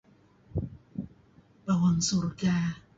[1.65, 2.53] Bawang surga.